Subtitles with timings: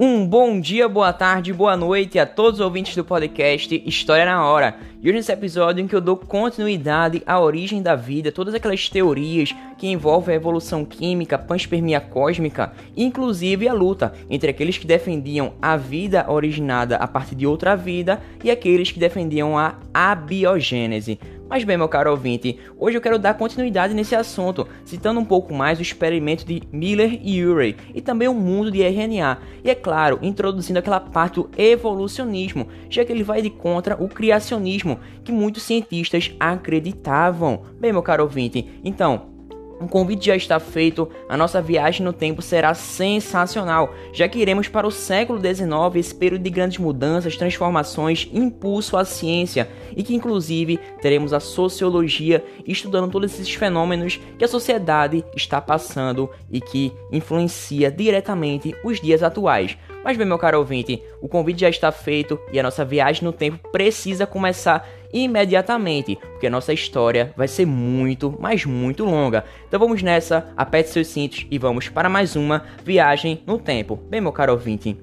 [0.00, 4.46] Um bom dia, boa tarde, boa noite a todos os ouvintes do podcast História na
[4.46, 4.76] Hora.
[5.00, 8.88] E hoje nesse episódio em que eu dou continuidade à origem da vida, todas aquelas
[8.88, 15.52] teorias que envolvem a evolução química, panspermia cósmica, inclusive a luta entre aqueles que defendiam
[15.62, 21.20] a vida originada a partir de outra vida e aqueles que defendiam a abiogênese.
[21.48, 25.54] Mas bem, meu caro ouvinte, hoje eu quero dar continuidade nesse assunto, citando um pouco
[25.54, 29.38] mais o experimento de Miller e Urey e também o mundo de RNA.
[29.64, 34.08] E é claro, introduzindo aquela parte do evolucionismo, já que ele vai de contra o
[34.08, 34.87] criacionismo,
[35.24, 37.62] que muitos cientistas acreditavam.
[37.78, 39.38] Bem, meu caro ouvinte, então,
[39.80, 44.66] um convite já está feito, a nossa viagem no tempo será sensacional, já que iremos
[44.66, 50.14] para o século XIX, esse período de grandes mudanças, transformações, impulso à ciência, e que
[50.14, 56.92] inclusive teremos a sociologia estudando todos esses fenômenos que a sociedade está passando e que
[57.12, 59.78] influencia diretamente os dias atuais.
[60.08, 63.30] Mas bem, meu caro ouvinte, o convite já está feito e a nossa viagem no
[63.30, 69.44] tempo precisa começar imediatamente, porque a nossa história vai ser muito, mas muito longa.
[69.66, 73.96] Então vamos nessa, aperte seus cintos e vamos para mais uma viagem no tempo.
[74.08, 74.96] Bem, meu caro ouvinte,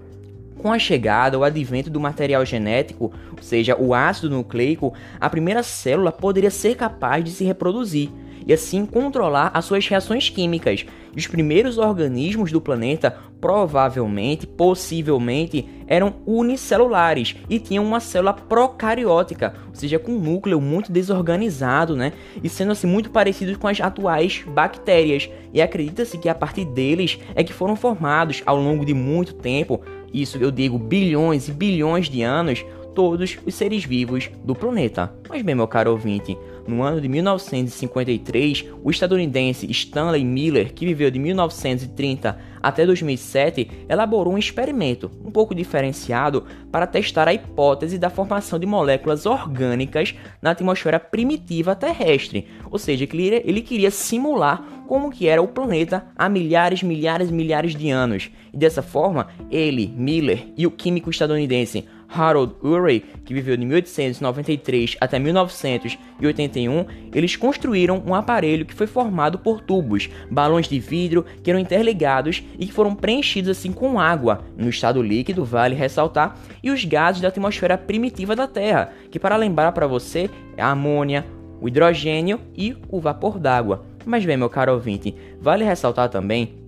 [0.57, 5.61] com a chegada ou advento do material genético, ou seja, o ácido nucleico, a primeira
[5.61, 8.09] célula poderia ser capaz de se reproduzir
[8.45, 10.85] e assim controlar as suas reações químicas.
[11.15, 19.53] E os primeiros organismos do planeta provavelmente, possivelmente, eram unicelulares e tinham uma célula procariótica,
[19.67, 22.11] ou seja, com um núcleo muito desorganizado, né?
[22.43, 25.29] E sendo assim muito parecidos com as atuais bactérias.
[25.53, 29.79] E acredita-se que a partir deles é que foram formados ao longo de muito tempo,
[30.11, 35.13] isso eu digo bilhões e bilhões de anos, todos os seres vivos do planeta.
[35.29, 36.35] Mas bem, meu caro ouvinte,
[36.67, 44.33] no ano de 1953, o estadunidense Stanley Miller, que viveu de 1930 até 2007, elaborou
[44.33, 50.51] um experimento um pouco diferenciado para testar a hipótese da formação de moléculas orgânicas na
[50.51, 53.07] atmosfera primitiva terrestre, ou seja,
[53.43, 58.29] ele queria simular como que era o planeta há milhares, milhares, milhares de anos.
[58.53, 64.97] E dessa forma, ele, Miller e o químico estadunidense Harold Urey, que viveu de 1893
[64.99, 71.49] até 1981, eles construíram um aparelho que foi formado por tubos, balões de vidro que
[71.49, 76.71] eram interligados e que foram preenchidos assim com água, no estado líquido, vale ressaltar, e
[76.71, 81.25] os gases da atmosfera primitiva da Terra, que para lembrar para você é a amônia,
[81.61, 83.85] o hidrogênio e o vapor d'água.
[84.05, 86.65] Mas bem, meu caro ouvinte, vale ressaltar também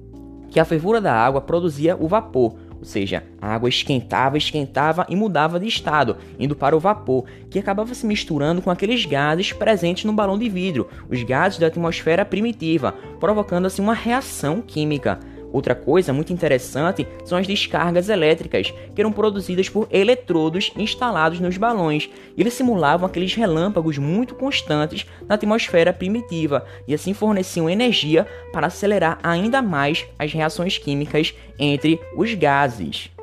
[0.50, 5.16] que a fervura da água produzia o vapor, ou seja, a água esquentava, esquentava e
[5.16, 10.06] mudava de estado, indo para o vapor, que acabava se misturando com aqueles gases presentes
[10.06, 15.20] no balão de vidro, os gases da atmosfera primitiva, provocando assim uma reação química.
[15.52, 21.58] Outra coisa muito interessante são as descargas elétricas, que eram produzidas por eletrodos instalados nos
[21.58, 22.10] balões.
[22.38, 29.20] Eles simulavam aqueles relâmpagos muito constantes na atmosfera primitiva e assim forneciam energia para acelerar
[29.24, 33.17] ainda mais as reações químicas entre os gases.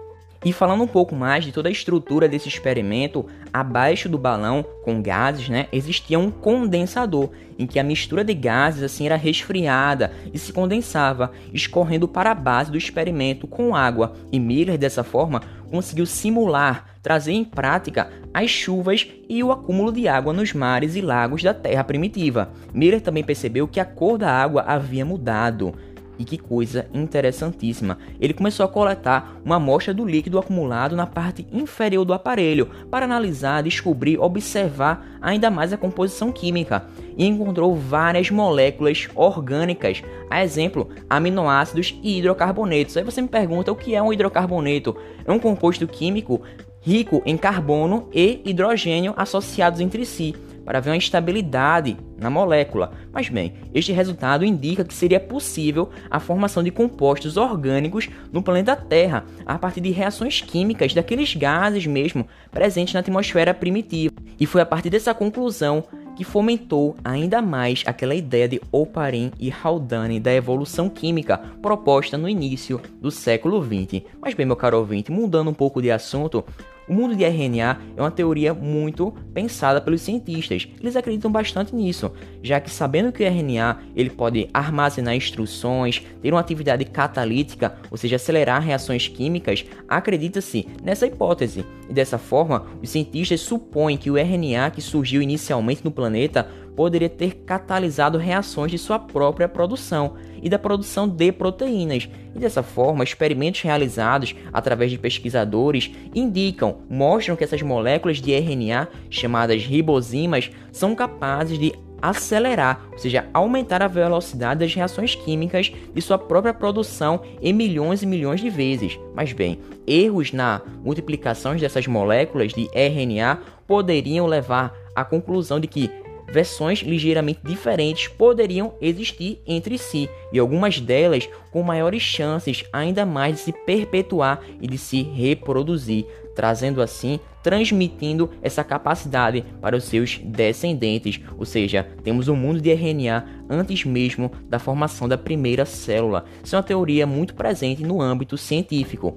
[0.44, 5.00] E falando um pouco mais de toda a estrutura desse experimento, abaixo do balão com
[5.00, 10.38] gases, né, existia um condensador em que a mistura de gases assim era resfriada e
[10.38, 14.12] se condensava, escorrendo para a base do experimento com água.
[14.30, 15.40] E Miller dessa forma
[15.70, 21.00] conseguiu simular, trazer em prática as chuvas e o acúmulo de água nos mares e
[21.00, 22.50] lagos da Terra primitiva.
[22.72, 25.74] Miller também percebeu que a cor da água havia mudado.
[26.18, 27.98] E que coisa interessantíssima!
[28.20, 33.04] Ele começou a coletar uma amostra do líquido acumulado na parte inferior do aparelho para
[33.04, 36.86] analisar, descobrir, observar ainda mais a composição química
[37.16, 42.96] e encontrou várias moléculas orgânicas, a exemplo, aminoácidos e hidrocarbonetos.
[42.96, 44.96] Aí você me pergunta o que é um hidrocarboneto?
[45.24, 46.42] É um composto químico
[46.84, 50.34] rico em carbono e hidrogênio associados entre si
[50.64, 52.92] para ver uma estabilidade na molécula.
[53.12, 58.74] Mas bem, este resultado indica que seria possível a formação de compostos orgânicos no planeta
[58.74, 64.14] Terra a partir de reações químicas daqueles gases mesmo presentes na atmosfera primitiva.
[64.38, 65.84] E foi a partir dessa conclusão
[66.16, 72.28] que fomentou ainda mais aquela ideia de Oparin e Haldane da evolução química proposta no
[72.28, 74.02] início do século XX.
[74.20, 76.44] Mas bem, meu caro ouvinte, mudando um pouco de assunto,
[76.88, 80.68] o mundo de RNA é uma teoria muito pensada pelos cientistas.
[80.80, 86.32] Eles acreditam bastante nisso, já que sabendo que o RNA ele pode armazenar instruções, ter
[86.32, 91.64] uma atividade catalítica, ou seja, acelerar reações químicas, acredita-se nessa hipótese.
[91.88, 97.08] E dessa forma, os cientistas supõem que o RNA que surgiu inicialmente no planeta poderia
[97.08, 102.08] ter catalisado reações de sua própria produção e da produção de proteínas.
[102.34, 108.88] E dessa forma, experimentos realizados através de pesquisadores indicam, mostram que essas moléculas de RNA,
[109.08, 111.72] chamadas ribozimas, são capazes de
[112.02, 118.02] acelerar, ou seja, aumentar a velocidade das reações químicas de sua própria produção em milhões
[118.02, 118.98] e milhões de vezes.
[119.14, 125.90] Mas bem, erros na multiplicação dessas moléculas de RNA poderiam levar à conclusão de que
[126.30, 133.36] versões ligeiramente diferentes poderiam existir entre si, e algumas delas com maiores chances ainda mais
[133.36, 140.18] de se perpetuar e de se reproduzir, trazendo assim, transmitindo essa capacidade para os seus
[140.18, 141.20] descendentes.
[141.38, 146.24] Ou seja, temos um mundo de RNA antes mesmo da formação da primeira célula.
[146.42, 149.16] Isso é uma teoria muito presente no âmbito científico.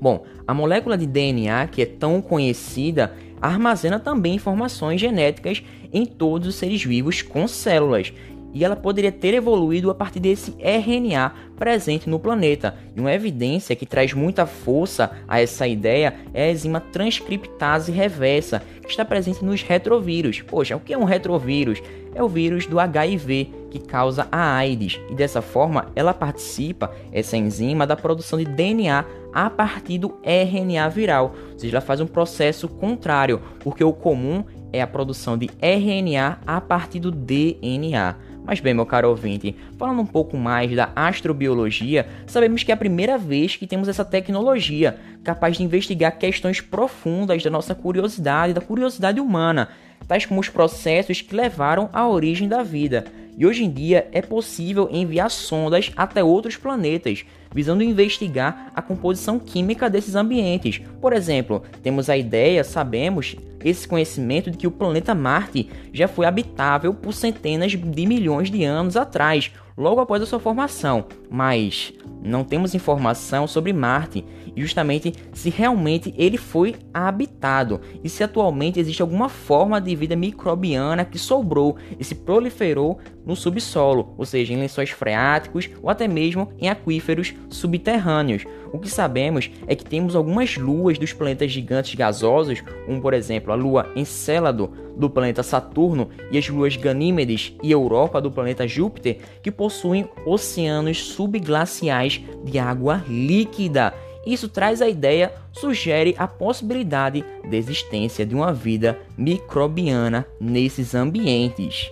[0.00, 5.62] Bom, a molécula de DNA, que é tão conhecida, armazena também informações genéticas
[5.92, 8.12] em todos os seres vivos com células.
[8.54, 12.76] E ela poderia ter evoluído a partir desse RNA presente no planeta.
[12.96, 18.62] E uma evidência que traz muita força a essa ideia é a enzima transcriptase reversa,
[18.82, 20.40] que está presente nos retrovírus.
[20.40, 21.82] Poxa, o que é um retrovírus?
[22.14, 25.00] É o vírus do HIV que causa a AIDS.
[25.10, 30.88] E dessa forma, ela participa, essa enzima, da produção de DNA a partir do RNA
[30.88, 31.34] viral.
[31.52, 36.38] Ou seja, ela faz um processo contrário, porque o comum é a produção de RNA
[36.46, 38.16] a partir do DNA.
[38.48, 42.78] Mas bem, meu caro ouvinte, falando um pouco mais da astrobiologia, sabemos que é a
[42.78, 48.60] primeira vez que temos essa tecnologia capaz de investigar questões profundas da nossa curiosidade, da
[48.62, 49.68] curiosidade humana,
[50.06, 53.04] tais como os processos que levaram à origem da vida.
[53.38, 57.24] E hoje em dia é possível enviar sondas até outros planetas,
[57.54, 60.80] visando investigar a composição química desses ambientes.
[61.00, 66.26] Por exemplo, temos a ideia, sabemos, esse conhecimento de que o planeta Marte já foi
[66.26, 72.42] habitável por centenas de milhões de anos atrás, logo após a sua formação, mas não
[72.42, 74.24] temos informação sobre Marte
[74.56, 80.16] e justamente se realmente ele foi habitado e se atualmente existe alguma forma de vida
[80.16, 86.08] microbiana que sobrou e se proliferou no subsolo, ou seja, em lençóis freáticos ou até
[86.08, 88.44] mesmo em aquíferos subterrâneos.
[88.72, 93.52] O que sabemos é que temos algumas luas dos planetas gigantes gasosos, como por exemplo
[93.52, 99.18] a lua Encélado do planeta Saturno e as luas Ganímedes e Europa do planeta Júpiter,
[99.42, 103.94] que possuem oceanos subglaciais de água líquida.
[104.26, 111.90] Isso traz a ideia, sugere a possibilidade da existência de uma vida microbiana nesses ambientes.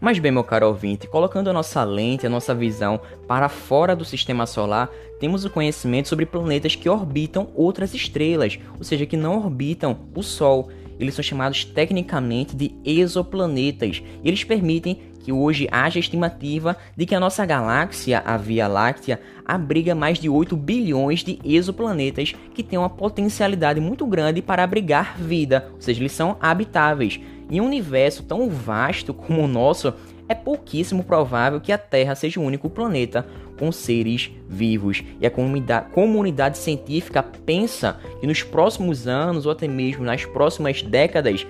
[0.00, 4.04] Mas bem, meu caro ouvinte, colocando a nossa lente, a nossa visão para fora do
[4.04, 9.38] sistema solar, temos o conhecimento sobre planetas que orbitam outras estrelas, ou seja, que não
[9.38, 10.68] orbitam o Sol.
[10.98, 14.02] Eles são chamados tecnicamente de exoplanetas.
[14.22, 19.20] E eles permitem que hoje haja estimativa de que a nossa galáxia, a Via Láctea,
[19.44, 25.16] abriga mais de 8 bilhões de exoplanetas que têm uma potencialidade muito grande para abrigar
[25.18, 27.18] vida, ou seja, eles são habitáveis.
[27.50, 29.92] Em um universo tão vasto como o nosso,
[30.28, 33.26] é pouquíssimo provável que a Terra seja o único planeta
[33.58, 35.02] com seres vivos.
[35.20, 40.82] E a comunidade, comunidade científica pensa que nos próximos anos, ou até mesmo nas próximas
[40.82, 41.46] décadas,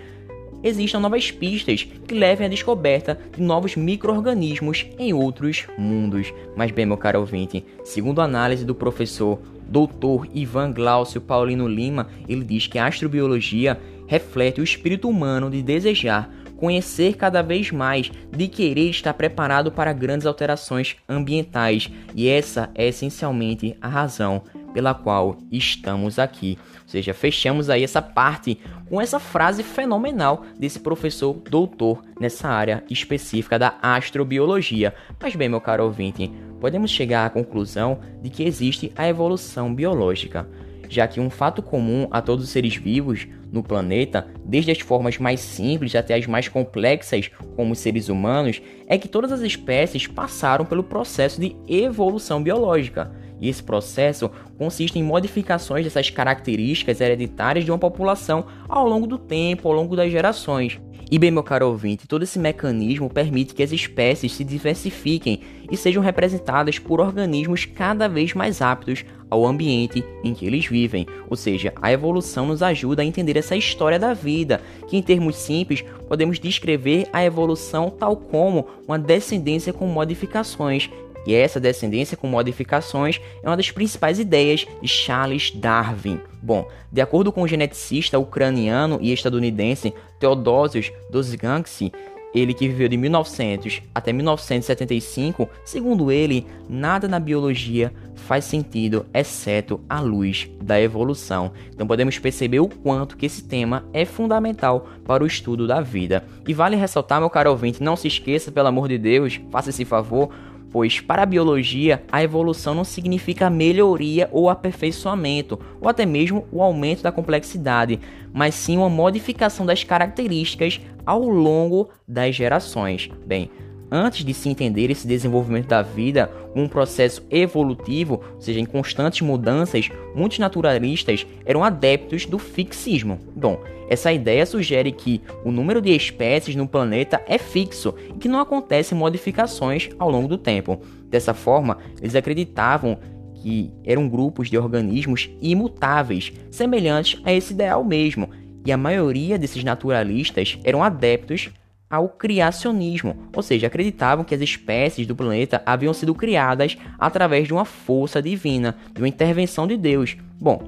[0.63, 6.33] existam novas pistas que levem à descoberta de novos micro-organismos em outros mundos.
[6.57, 10.29] Mas bem, meu caro ouvinte, segundo a análise do professor Dr.
[10.33, 16.33] Ivan Glaucio Paulino Lima, ele diz que a astrobiologia reflete o espírito humano de desejar
[16.57, 22.89] conhecer cada vez mais, de querer estar preparado para grandes alterações ambientais, e essa é
[22.89, 24.43] essencialmente a razão
[24.77, 26.59] pela qual estamos aqui.
[26.83, 28.59] Ou seja, fechamos aí essa parte
[28.91, 34.95] com essa frase fenomenal desse professor doutor nessa área específica da astrobiologia.
[35.19, 40.47] Mas bem, meu caro ouvinte, podemos chegar à conclusão de que existe a evolução biológica
[40.89, 45.19] já que um fato comum a todos os seres vivos no planeta, desde as formas
[45.19, 50.07] mais simples até as mais complexas, como os seres humanos, é que todas as espécies
[50.07, 53.13] passaram pelo processo de evolução biológica.
[53.41, 59.19] E esse processo consiste em modificações dessas características hereditárias de uma população ao longo do
[59.19, 60.81] tempo, ao longo das gerações.
[61.09, 65.77] E bem, meu caro ouvinte, todo esse mecanismo permite que as espécies se diversifiquem e
[65.77, 71.07] sejam representadas por organismos cada vez mais aptos ao ambiente em que eles vivem.
[71.31, 75.37] Ou seja, a evolução nos ajuda a entender essa história da vida, que em termos
[75.37, 80.91] simples podemos descrever a evolução tal como uma descendência com modificações
[81.27, 86.21] e essa descendência com modificações é uma das principais ideias de Charles Darwin.
[86.43, 91.93] Bom, de acordo com o geneticista ucraniano e estadunidense Theodosius Dosgansky,
[92.35, 99.81] ele que viveu de 1900 até 1975, segundo ele, nada na biologia faz sentido exceto
[99.89, 101.53] a luz da evolução.
[101.73, 106.25] Então podemos perceber o quanto que esse tema é fundamental para o estudo da vida.
[106.47, 109.85] E vale ressaltar, meu caro ouvinte, não se esqueça, pelo amor de Deus, faça esse
[109.85, 110.31] favor,
[110.77, 116.63] pois para a biologia a evolução não significa melhoria ou aperfeiçoamento, ou até mesmo o
[116.63, 117.99] aumento da complexidade,
[118.31, 123.09] mas sim uma modificação das características ao longo das gerações.
[123.25, 123.51] Bem,
[123.91, 128.65] antes de se entender esse desenvolvimento da vida como um processo evolutivo, ou seja, em
[128.65, 133.19] constantes mudanças, muitos naturalistas eram adeptos do fixismo.
[133.35, 138.29] Bom, essa ideia sugere que o número de espécies no planeta é fixo e que
[138.29, 140.81] não acontecem modificações ao longo do tempo.
[141.09, 142.99] Dessa forma, eles acreditavam
[143.35, 148.29] que eram grupos de organismos imutáveis, semelhantes a esse ideal mesmo,
[148.65, 151.51] e a maioria desses naturalistas eram adeptos
[151.89, 157.53] ao criacionismo, ou seja, acreditavam que as espécies do planeta haviam sido criadas através de
[157.53, 160.17] uma força divina, de uma intervenção de Deus.
[160.41, 160.63] Bom,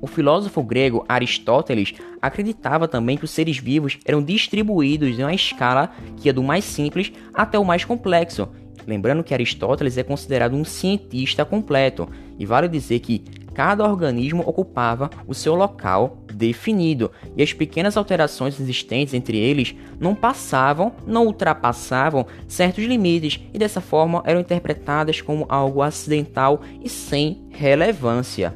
[0.00, 5.90] o filósofo grego Aristóteles acreditava também que os seres vivos eram distribuídos em uma escala
[6.18, 8.48] que ia do mais simples até o mais complexo.
[8.86, 12.06] Lembrando que Aristóteles é considerado um cientista completo,
[12.38, 18.58] e vale dizer que cada organismo ocupava o seu local definido, e as pequenas alterações
[18.58, 25.46] existentes entre eles não passavam, não ultrapassavam certos limites e dessa forma eram interpretadas como
[25.48, 28.52] algo acidental e sem relevância.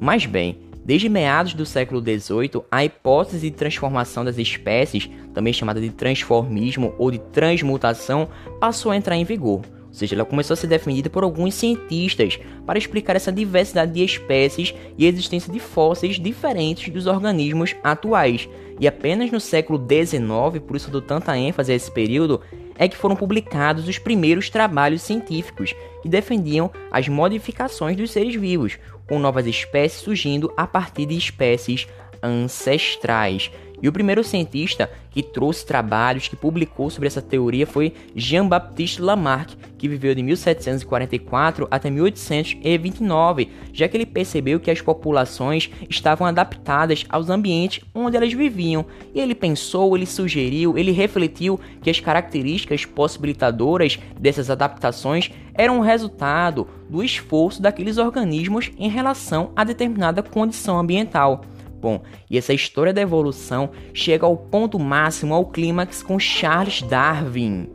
[0.00, 5.80] Mas bem, desde meados do século XVIII, a hipótese de transformação das espécies, também chamada
[5.80, 8.28] de transformismo ou de transmutação,
[8.60, 9.62] passou a entrar em vigor
[9.98, 14.74] seja, ela começou a ser definida por alguns cientistas para explicar essa diversidade de espécies
[14.96, 18.48] e a existência de fósseis diferentes dos organismos atuais.
[18.80, 22.40] E apenas no século XIX, por isso dou tanta ênfase a esse período,
[22.76, 28.78] é que foram publicados os primeiros trabalhos científicos que defendiam as modificações dos seres vivos,
[29.08, 31.88] com novas espécies surgindo a partir de espécies
[32.22, 33.50] ancestrais.
[33.80, 39.54] E o primeiro cientista que trouxe trabalhos, que publicou sobre essa teoria foi Jean-Baptiste Lamarck,
[39.76, 47.04] que viveu de 1744 até 1829, já que ele percebeu que as populações estavam adaptadas
[47.08, 48.84] aos ambientes onde elas viviam.
[49.14, 55.82] E ele pensou, ele sugeriu, ele refletiu que as características possibilitadoras dessas adaptações eram o
[55.82, 61.44] resultado do esforço daqueles organismos em relação a determinada condição ambiental.
[61.80, 67.68] Bom, e essa história da evolução chega ao ponto máximo, ao clímax com Charles Darwin.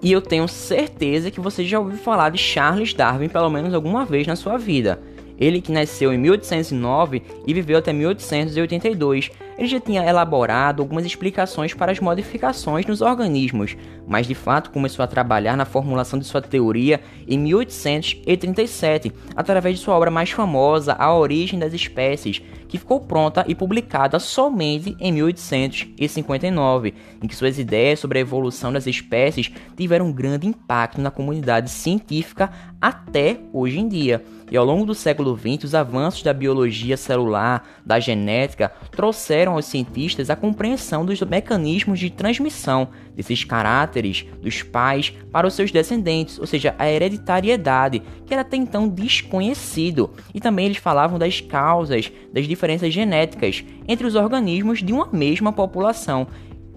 [0.00, 4.04] E eu tenho certeza que você já ouviu falar de Charles Darwin pelo menos alguma
[4.04, 5.00] vez na sua vida.
[5.38, 11.72] Ele que nasceu em 1809 e viveu até 1882, ele já tinha elaborado algumas explicações
[11.72, 16.42] para as modificações nos organismos, mas de fato começou a trabalhar na formulação de sua
[16.42, 23.00] teoria em 1837, através de sua obra mais famosa, A Origem das Espécies, que ficou
[23.00, 29.50] pronta e publicada somente em 1859, em que suas ideias sobre a evolução das espécies
[29.76, 34.22] tiveram um grande impacto na comunidade científica até hoje em dia.
[34.50, 39.66] E ao longo do século XX, os avanços da biologia celular, da genética, trouxeram aos
[39.66, 46.38] cientistas a compreensão dos mecanismos de transmissão desses caráteres dos pais para os seus descendentes,
[46.38, 50.10] ou seja, a hereditariedade, que era até então desconhecido.
[50.32, 55.52] E também eles falavam das causas das diferenças genéticas entre os organismos de uma mesma
[55.52, 56.26] população.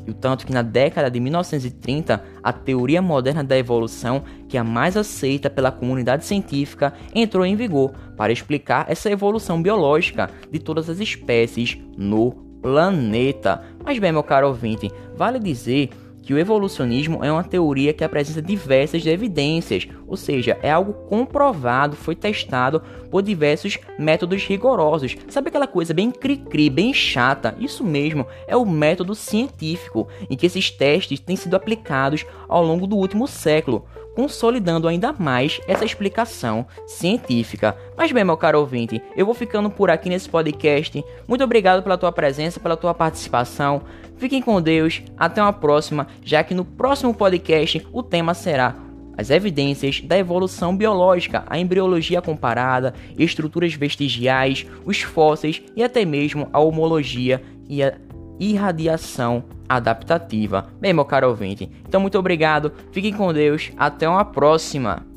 [0.06, 4.60] E o tanto que na década de 1930, a teoria moderna da evolução, que é
[4.60, 10.60] a mais aceita pela comunidade científica, entrou em vigor para explicar essa evolução biológica de
[10.60, 13.64] todas as espécies no planeta.
[13.84, 15.90] Mas bem, meu caro ouvinte, vale dizer
[16.22, 21.96] que o evolucionismo é uma teoria que apresenta diversas evidências, ou seja, é algo comprovado,
[21.96, 25.16] foi testado por diversos métodos rigorosos.
[25.28, 27.56] Sabe aquela coisa bem cri-cri, bem chata?
[27.60, 32.86] Isso mesmo, é o método científico, em que esses testes têm sido aplicados ao longo
[32.86, 37.76] do último século consolidando ainda mais essa explicação científica.
[37.98, 41.04] Mas bem, meu caro ouvinte, eu vou ficando por aqui nesse podcast.
[41.28, 43.82] Muito obrigado pela tua presença, pela tua participação.
[44.18, 48.76] Fiquem com Deus, até uma próxima, já que no próximo podcast o tema será
[49.18, 56.48] as evidências da evolução biológica, a embriologia comparada, estruturas vestigiais, os fósseis e até mesmo
[56.52, 57.94] a homologia e a
[58.40, 59.44] irradiação
[59.76, 60.68] adaptativa.
[60.80, 65.11] Bem, meu caro ouvinte, então muito obrigado, fiquem com Deus, até uma próxima!